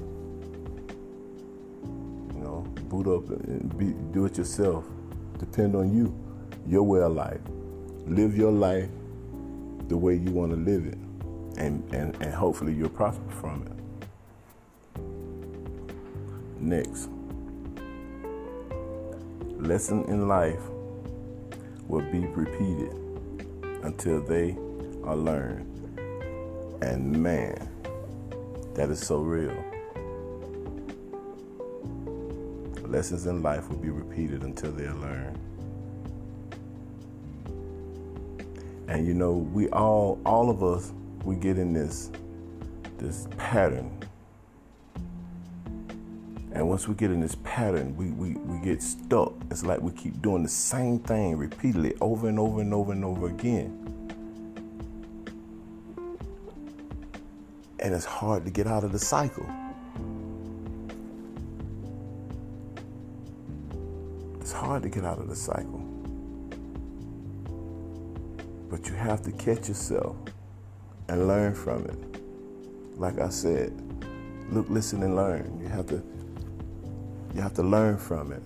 Boot 2.90 3.08
up 3.08 3.30
and 3.30 3.78
be, 3.78 3.94
do 4.14 4.26
it 4.26 4.38
yourself. 4.38 4.86
Depend 5.40 5.76
on 5.76 5.96
you, 5.96 6.18
your 6.68 6.84
way 6.84 7.02
of 7.02 7.12
life. 7.14 7.42
Live 8.06 8.38
your 8.38 8.52
life 8.52 8.90
the 9.88 9.98
way 9.98 10.16
you 10.16 10.32
want 10.32 10.52
to 10.52 10.58
live 10.58 10.86
it, 10.86 10.98
and, 11.58 11.84
and, 11.94 12.16
and 12.22 12.34
hopefully 12.34 12.74
you'll 12.74 12.90
prosper 12.90 13.30
from 13.32 13.64
it. 13.64 13.74
Next, 16.60 17.10
lesson 19.58 20.04
in 20.06 20.28
life 20.28 20.62
will 21.88 22.10
be 22.12 22.20
repeated 22.20 22.94
until 23.84 24.22
they 24.22 24.58
are 25.04 25.16
learned. 25.16 25.66
And 26.82 27.22
man, 27.22 27.70
that 28.74 28.90
is 28.90 29.00
so 29.00 29.20
real. 29.20 29.67
Lessons 32.88 33.26
in 33.28 33.44
life 33.44 33.70
will 33.70 33.78
be 33.78 33.90
repeated 33.90 34.44
until 34.44 34.72
they're 34.72 34.94
learned. 34.94 35.38
And 38.88 39.06
you 39.06 39.14
know, 39.14 39.34
we 39.34 39.68
all, 39.70 40.20
all 40.26 40.50
of 40.50 40.64
us, 40.64 40.94
we 41.24 41.36
get 41.36 41.58
in 41.58 41.74
this, 41.74 42.10
this 42.98 43.28
pattern. 43.38 43.92
And 46.54 46.68
once 46.70 46.88
we 46.88 46.96
get 46.96 47.12
in 47.12 47.20
this 47.20 47.36
pattern, 47.44 47.96
we, 47.98 48.12
we, 48.12 48.36
we 48.36 48.64
get 48.64 48.82
stuck. 48.82 49.34
It's 49.52 49.64
like 49.64 49.82
we 49.82 49.92
keep 49.92 50.22
doing 50.22 50.42
the 50.42 50.50
same 50.50 51.00
thing 51.00 51.38
repeatedly 51.38 51.96
over 52.00 52.30
and 52.30 52.40
over 52.40 52.62
and 52.62 52.74
over 52.74 52.94
and 52.94 53.04
over 53.04 53.28
again. 53.28 53.84
And 57.80 57.94
it's 57.94 58.06
hard 58.06 58.46
to 58.46 58.52
get 58.52 58.66
out 58.66 58.84
of 58.84 58.94
the 58.94 59.00
cycle. 59.00 59.46
Hard 64.78 64.94
to 64.94 65.00
get 65.00 65.08
out 65.08 65.18
of 65.18 65.28
the 65.28 65.36
cycle. 65.36 65.80
But 68.70 68.88
you 68.88 68.94
have 68.94 69.24
to 69.24 69.32
catch 69.32 69.70
yourself 69.70 70.16
and 71.10 71.28
learn 71.28 71.56
from 71.56 71.86
it. 71.86 72.22
Like 73.00 73.18
I 73.20 73.30
said, 73.30 73.74
look, 74.52 74.70
listen, 74.70 75.02
and 75.02 75.16
learn. 75.16 75.60
You 75.60 75.68
have 75.70 75.88
to 75.88 76.04
you 77.34 77.42
have 77.42 77.56
to 77.56 77.64
learn 77.64 77.98
from 77.98 78.32
it. 78.32 78.44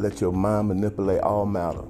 Let 0.00 0.20
your 0.22 0.32
mind 0.32 0.68
manipulate 0.68 1.20
all 1.20 1.44
matter. 1.44 1.84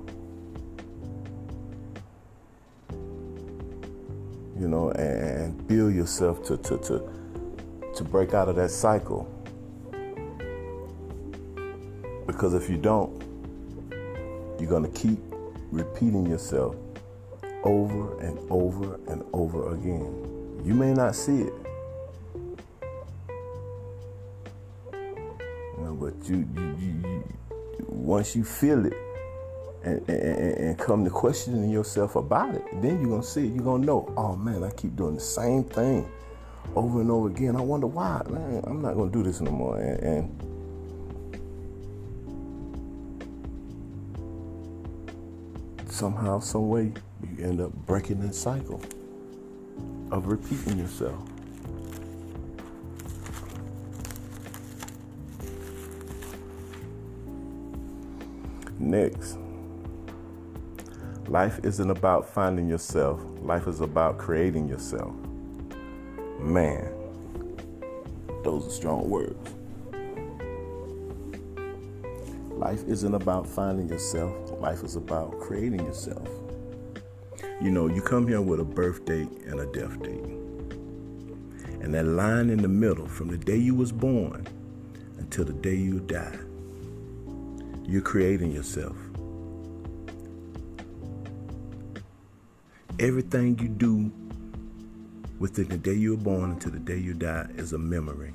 You 4.58 4.68
know, 4.68 4.90
and, 4.90 5.66
build 5.68 5.94
yourself 5.94 6.44
to, 6.46 6.56
to, 6.56 6.78
to, 6.78 7.10
to 7.94 8.04
break 8.04 8.34
out 8.34 8.48
of 8.48 8.56
that 8.56 8.70
cycle. 8.70 9.35
Because 12.36 12.52
if 12.52 12.68
you 12.68 12.76
don't, 12.76 13.18
you're 14.60 14.68
going 14.68 14.82
to 14.82 14.90
keep 14.90 15.18
repeating 15.70 16.26
yourself 16.26 16.76
over 17.64 18.20
and 18.20 18.38
over 18.50 19.00
and 19.08 19.24
over 19.32 19.72
again. 19.72 20.60
You 20.62 20.74
may 20.74 20.92
not 20.92 21.16
see 21.16 21.40
it. 21.40 21.52
You 24.92 25.78
know, 25.78 25.96
but 25.98 26.28
you, 26.28 26.46
you, 26.54 26.76
you, 26.78 26.92
you 27.08 27.34
once 27.88 28.36
you 28.36 28.44
feel 28.44 28.84
it 28.84 28.92
and, 29.82 30.06
and, 30.06 30.58
and, 30.58 30.78
come 30.78 31.04
to 31.04 31.10
questioning 31.10 31.70
yourself 31.70 32.16
about 32.16 32.54
it, 32.54 32.64
then 32.82 33.00
you're 33.00 33.12
gonna 33.12 33.22
see 33.22 33.46
it. 33.46 33.54
You're 33.54 33.64
gonna 33.64 33.86
know, 33.86 34.12
oh 34.14 34.36
man, 34.36 34.62
I 34.62 34.70
keep 34.72 34.94
doing 34.94 35.14
the 35.14 35.22
same 35.22 35.64
thing 35.64 36.06
over 36.74 37.00
and 37.00 37.10
over 37.10 37.28
again. 37.28 37.56
I 37.56 37.62
wonder 37.62 37.86
why. 37.86 38.20
Man, 38.28 38.62
I'm 38.66 38.82
not 38.82 38.94
gonna 38.94 39.10
do 39.10 39.22
this 39.22 39.40
no 39.40 39.50
more. 39.50 39.78
and, 39.78 40.02
and 40.02 40.55
somehow, 45.96 46.38
some 46.38 46.68
way, 46.68 46.92
you 47.22 47.42
end 47.42 47.58
up 47.58 47.72
breaking 47.86 48.20
the 48.20 48.30
cycle 48.30 48.82
of 50.10 50.26
repeating 50.26 50.78
yourself. 50.78 51.18
Next, 58.78 59.38
life 61.28 61.60
isn't 61.64 61.90
about 61.90 62.28
finding 62.28 62.68
yourself, 62.68 63.22
life 63.40 63.66
is 63.66 63.80
about 63.80 64.18
creating 64.18 64.68
yourself. 64.68 65.14
Man, 66.38 66.92
those 68.44 68.66
are 68.66 68.70
strong 68.70 69.08
words. 69.08 69.55
Life 72.66 72.88
isn't 72.88 73.14
about 73.14 73.46
finding 73.46 73.88
yourself, 73.88 74.50
life 74.60 74.82
is 74.82 74.96
about 74.96 75.38
creating 75.38 75.84
yourself. 75.84 76.28
You 77.62 77.70
know, 77.70 77.86
you 77.86 78.02
come 78.02 78.26
here 78.26 78.40
with 78.40 78.58
a 78.58 78.64
birth 78.64 79.04
date 79.04 79.30
and 79.46 79.60
a 79.60 79.66
death 79.66 80.02
date. 80.02 80.24
And 81.80 81.94
that 81.94 82.06
line 82.06 82.50
in 82.50 82.60
the 82.60 82.66
middle, 82.66 83.06
from 83.06 83.28
the 83.28 83.38
day 83.38 83.56
you 83.56 83.76
was 83.76 83.92
born 83.92 84.48
until 85.18 85.44
the 85.44 85.52
day 85.52 85.76
you 85.76 86.00
die, 86.00 86.36
you're 87.84 88.02
creating 88.02 88.50
yourself. 88.50 88.96
Everything 92.98 93.56
you 93.60 93.68
do 93.68 94.10
within 95.38 95.68
the 95.68 95.78
day 95.78 95.94
you 95.94 96.16
were 96.16 96.24
born 96.24 96.50
until 96.50 96.72
the 96.72 96.80
day 96.80 96.98
you 96.98 97.14
die 97.14 97.46
is 97.58 97.74
a 97.74 97.78
memory. 97.78 98.34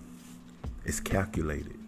It's 0.85 1.01
calculated. 1.01 1.80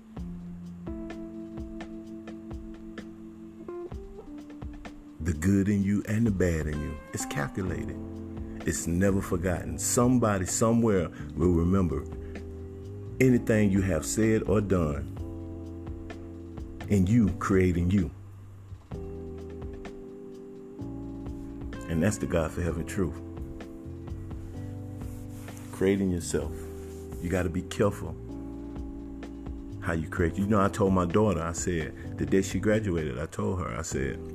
Good 5.43 5.67
in 5.67 5.83
you 5.83 6.01
and 6.07 6.25
the 6.25 6.31
bad 6.31 6.67
in 6.67 6.79
you. 6.79 6.97
It's 7.11 7.25
calculated. 7.25 7.97
It's 8.65 8.87
never 8.87 9.21
forgotten. 9.21 9.77
Somebody 9.77 10.45
somewhere 10.45 11.09
will 11.35 11.51
remember 11.51 12.05
anything 13.19 13.69
you 13.69 13.81
have 13.81 14.05
said 14.05 14.43
or 14.43 14.61
done 14.61 15.09
and 16.89 17.09
you 17.09 17.27
creating 17.39 17.91
you. 17.91 18.09
And 21.89 22.01
that's 22.01 22.17
the 22.17 22.25
God 22.25 22.49
for 22.51 22.61
heaven 22.61 22.85
truth. 22.85 23.19
Creating 25.73 26.09
yourself. 26.09 26.53
You 27.21 27.29
got 27.29 27.43
to 27.43 27.49
be 27.49 27.63
careful 27.63 28.15
how 29.81 29.91
you 29.91 30.07
create. 30.07 30.37
You 30.37 30.47
know, 30.47 30.61
I 30.61 30.69
told 30.69 30.93
my 30.93 31.05
daughter, 31.05 31.41
I 31.41 31.51
said, 31.51 32.17
the 32.17 32.25
day 32.25 32.41
she 32.41 32.61
graduated, 32.61 33.19
I 33.19 33.25
told 33.25 33.59
her, 33.59 33.75
I 33.77 33.81
said, 33.81 34.32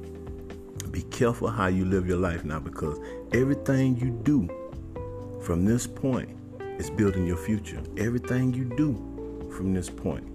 be 0.99 1.05
careful 1.11 1.49
how 1.49 1.69
you 1.69 1.85
live 1.85 2.09
your 2.09 2.19
life 2.19 2.45
now 2.45 2.59
because 2.59 2.99
everything 3.33 3.97
you 3.99 4.11
do 4.25 4.49
from 5.41 5.65
this 5.65 5.87
point 5.87 6.29
is 6.81 6.91
building 6.91 7.25
your 7.25 7.37
future. 7.37 7.81
Everything 7.97 8.53
you 8.53 8.65
do 8.65 8.97
from 9.57 9.73
this 9.73 9.89
point, 9.89 10.27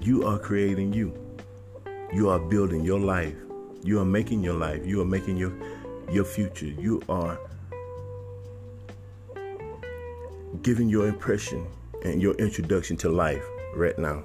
you 0.00 0.26
are 0.26 0.40
creating 0.40 0.92
you. 0.92 1.14
You 2.12 2.30
are 2.30 2.40
building 2.40 2.84
your 2.84 2.98
life. 2.98 3.36
You 3.84 4.00
are 4.00 4.04
making 4.04 4.42
your 4.42 4.54
life. 4.54 4.84
You 4.84 5.00
are 5.02 5.10
making 5.16 5.36
your 5.36 5.52
your 6.10 6.24
future. 6.24 6.66
You 6.66 7.00
are 7.08 7.38
giving 10.62 10.88
your 10.88 11.06
impression 11.06 11.64
and 12.04 12.20
your 12.20 12.34
introduction 12.34 12.96
to 12.96 13.08
life 13.08 13.44
right 13.76 13.96
now. 14.00 14.24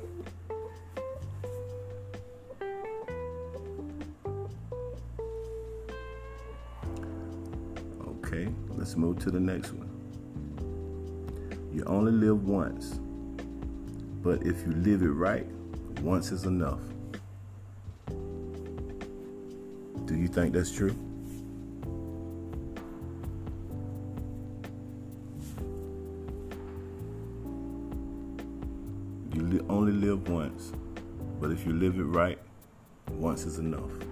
Let's 8.90 8.98
move 8.98 9.20
to 9.20 9.30
the 9.30 9.40
next 9.40 9.72
one. 9.72 9.88
You 11.72 11.84
only 11.86 12.12
live 12.12 12.48
once, 12.48 13.00
but 14.24 14.42
if 14.42 14.66
you 14.66 14.72
live 14.72 15.04
it 15.04 15.12
right, 15.12 15.46
once 16.02 16.32
is 16.32 16.46
enough. 16.46 16.80
Do 20.06 20.16
you 20.16 20.28
think 20.28 20.56
that's 20.56 20.72
true? 20.72 20.96
You 29.36 29.64
only 29.70 29.92
live 29.92 30.28
once, 30.28 30.72
but 31.40 31.52
if 31.52 31.64
you 31.64 31.74
live 31.74 32.00
it 32.00 32.06
right, 32.06 32.40
once 33.12 33.46
is 33.46 33.60
enough. 33.60 34.09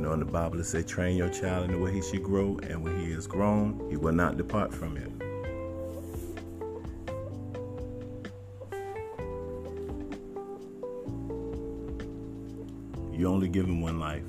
You 0.00 0.06
know, 0.06 0.12
in 0.14 0.20
the 0.20 0.24
Bible 0.24 0.58
it 0.58 0.64
says, 0.64 0.86
train 0.86 1.14
your 1.14 1.28
child 1.28 1.66
in 1.66 1.72
the 1.72 1.78
way 1.78 1.92
he 1.92 2.00
should 2.00 2.22
grow, 2.22 2.58
and 2.62 2.82
when 2.82 2.98
he 2.98 3.12
is 3.12 3.26
grown, 3.26 3.86
he 3.90 3.98
will 3.98 4.14
not 4.14 4.38
depart 4.38 4.72
from 4.72 4.96
it. 4.96 5.12
You 13.12 13.28
only 13.28 13.46
give 13.50 13.66
him 13.66 13.82
one 13.82 14.00
life. 14.00 14.24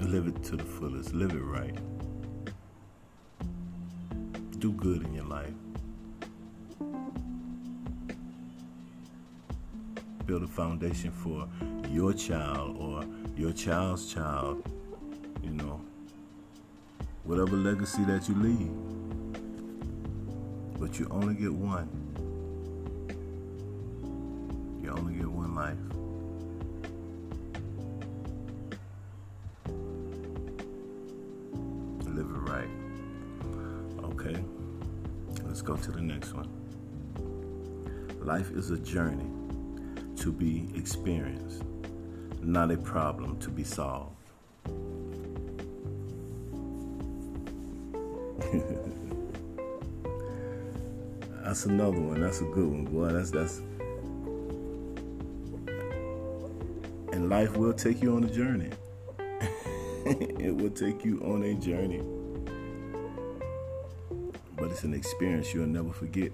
Live 0.00 0.26
it 0.26 0.42
to 0.42 0.56
the 0.56 0.64
fullest. 0.64 1.14
Live 1.14 1.30
it 1.30 1.44
right. 1.44 1.78
Do 4.58 4.72
good 4.72 5.04
in 5.04 5.14
your 5.14 5.26
life. 5.26 5.61
build 10.32 10.44
a 10.44 10.46
foundation 10.46 11.10
for 11.10 11.46
your 11.90 12.14
child 12.14 12.74
or 12.80 13.04
your 13.36 13.52
child's 13.52 14.14
child, 14.14 14.66
you 15.42 15.50
know, 15.50 15.78
whatever 17.24 17.54
legacy 17.54 18.02
that 18.04 18.26
you 18.30 18.34
leave. 18.36 18.72
But 20.80 20.98
you 20.98 21.06
only 21.10 21.34
get 21.34 21.52
one. 21.52 21.86
You 24.82 24.92
only 24.92 25.16
get 25.16 25.26
one 25.26 25.54
life. 25.54 25.76
Live 32.06 32.26
it 32.26 32.40
right. 32.50 32.70
Okay, 34.04 34.42
let's 35.44 35.60
go 35.60 35.76
to 35.76 35.90
the 35.90 36.00
next 36.00 36.32
one. 36.32 36.48
Life 38.24 38.50
is 38.52 38.70
a 38.70 38.78
journey 38.78 39.31
to 40.22 40.30
be 40.30 40.68
experienced, 40.76 41.64
not 42.40 42.70
a 42.70 42.76
problem 42.76 43.36
to 43.40 43.50
be 43.50 43.64
solved. 43.64 44.14
that's 51.42 51.66
another 51.66 51.98
one. 51.98 52.20
That's 52.20 52.40
a 52.40 52.44
good 52.44 52.68
one, 52.68 52.84
boy. 52.84 53.08
That's 53.08 53.32
that's. 53.32 53.58
And 57.12 57.28
life 57.28 57.56
will 57.56 57.72
take 57.72 58.00
you 58.00 58.14
on 58.14 58.22
a 58.22 58.30
journey. 58.30 58.70
it 60.06 60.54
will 60.54 60.70
take 60.70 61.04
you 61.04 61.20
on 61.24 61.42
a 61.42 61.54
journey. 61.54 62.00
But 64.56 64.70
it's 64.70 64.84
an 64.84 64.94
experience 64.94 65.52
you'll 65.52 65.66
never 65.66 65.92
forget. 65.92 66.30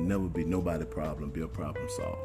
And 0.00 0.08
never 0.08 0.28
be 0.28 0.44
nobody 0.44 0.86
problem, 0.86 1.28
be 1.28 1.42
a 1.42 1.46
problem 1.46 1.86
solver. 1.90 2.16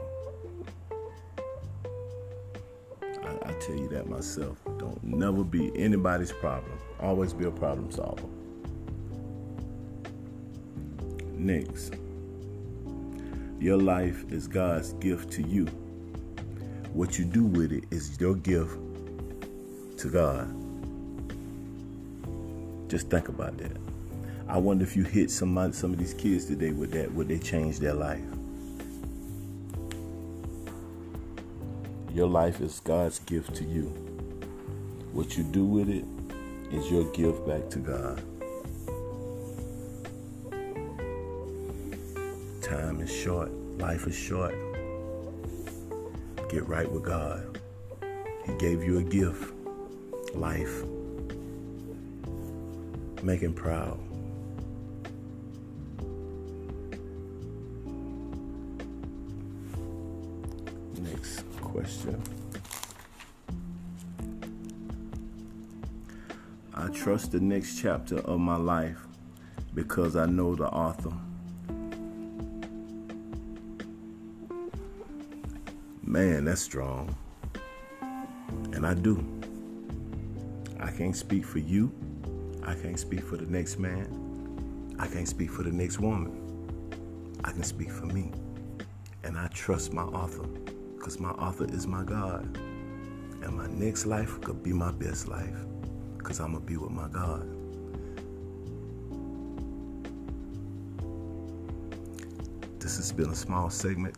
I, 3.22 3.50
I 3.50 3.52
tell 3.60 3.76
you 3.76 3.90
that 3.90 4.08
myself. 4.08 4.58
Don't 4.78 5.04
never 5.04 5.44
be 5.44 5.74
anybody's 5.76 6.32
problem. 6.32 6.80
Always 7.02 7.34
be 7.34 7.44
a 7.44 7.52
problem 7.52 7.92
solver. 7.92 8.30
Next, 11.34 11.96
your 13.60 13.78
life 13.78 14.24
is 14.32 14.48
God's 14.48 14.94
gift 14.94 15.34
to 15.34 15.42
you. 15.42 15.66
What 16.94 17.20
you 17.20 17.26
do 17.26 17.44
with 17.44 17.74
it 17.74 17.84
is 17.92 18.18
your 18.22 18.36
gift 18.36 18.78
to 19.98 20.10
God. 20.10 20.48
Just 22.90 23.10
think 23.10 23.28
about 23.28 23.58
that. 23.58 23.85
I 24.48 24.58
wonder 24.60 24.84
if 24.84 24.96
you 24.96 25.04
hit 25.04 25.32
some 25.32 25.74
some 25.74 25.92
of 25.92 25.98
these 25.98 26.14
kids 26.14 26.46
today 26.46 26.72
with 26.72 26.92
that, 26.92 27.12
would 27.14 27.28
they 27.28 27.40
change 27.40 27.80
their 27.80 27.94
life? 27.94 28.22
Your 32.14 32.28
life 32.28 32.62
is 32.62 32.80
God's 32.80 33.20
gift 33.20 33.56
to 33.56 33.64
you. 33.64 33.86
What 35.12 35.36
you 35.36 35.44
do 35.44 35.66
with 35.66 35.90
it 35.90 36.06
is 36.72 36.92
your 36.92 37.04
gift 37.12 37.46
back 37.48 37.70
to 37.72 37.80
God. 37.80 38.22
Time 42.62 43.02
is 43.02 43.12
short, 43.12 43.52
life 43.80 44.06
is 44.06 44.16
short. 44.16 44.54
Get 46.50 46.68
right 46.68 46.90
with 46.90 47.04
God. 47.04 47.60
He 48.46 48.54
gave 48.60 48.84
you 48.84 49.00
a 49.00 49.04
gift, 49.04 49.54
life. 50.36 50.84
Make 53.24 53.42
him 53.42 53.54
proud. 53.54 54.05
Question. 61.86 62.20
I 66.74 66.88
trust 66.88 67.32
the 67.32 67.40
next 67.40 67.80
chapter 67.80 68.18
of 68.22 68.40
my 68.40 68.56
life 68.56 69.06
because 69.76 70.16
I 70.16 70.26
know 70.26 70.56
the 70.56 70.68
author. 70.68 71.14
Man, 76.02 76.46
that's 76.46 76.62
strong. 76.62 77.16
And 78.74 78.84
I 78.84 78.96
do. 78.96 79.24
I 80.80 80.90
can't 80.90 81.16
speak 81.16 81.46
for 81.46 81.60
you. 81.60 81.92
I 82.64 82.74
can't 82.74 83.00
speak 83.00 83.24
for 83.24 83.38
the 83.38 83.46
next 83.46 83.78
man. 83.78 84.96
I 84.98 85.06
can't 85.06 85.28
speak 85.28 85.52
for 85.52 85.62
the 85.62 85.72
next 85.72 86.00
woman. 86.00 86.32
I 87.44 87.52
can 87.52 87.64
speak 87.64 87.92
for 87.92 88.08
me. 88.08 88.32
And 89.24 89.38
I 89.38 89.50
trust 89.50 89.94
my 89.94 90.04
author 90.04 90.48
because 91.06 91.20
my 91.20 91.30
author 91.30 91.66
is 91.66 91.86
my 91.86 92.04
God. 92.04 92.58
And 93.44 93.54
my 93.56 93.68
next 93.68 94.08
life 94.08 94.42
could 94.42 94.64
be 94.64 94.74
my 94.74 94.92
best 94.92 95.28
life 95.28 95.56
because 96.18 96.40
I'm 96.40 96.54
going 96.54 96.64
to 96.64 96.68
be 96.68 96.78
with 96.78 96.90
my 96.90 97.08
God. 97.08 97.48
This 102.80 102.98
has 102.98 103.12
been 103.12 103.30
a 103.30 103.36
small 103.36 103.70
segment, 103.70 104.16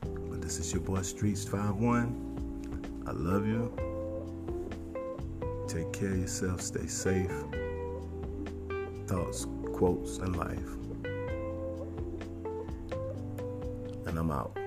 but 0.00 0.42
this 0.42 0.58
is 0.58 0.72
your 0.72 0.82
boy 0.82 1.02
Streets 1.02 1.44
51. 1.44 3.04
I 3.06 3.12
love 3.12 3.46
you. 3.46 3.72
Take 5.68 5.92
care 5.92 6.10
of 6.10 6.18
yourself, 6.18 6.60
stay 6.60 6.88
safe. 6.88 7.30
Thoughts, 9.06 9.46
quotes, 9.72 10.18
and 10.18 10.34
life. 10.34 10.58
And 14.08 14.18
I'm 14.18 14.32
out. 14.32 14.63